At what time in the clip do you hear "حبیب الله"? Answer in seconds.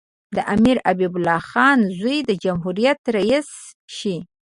0.87-1.41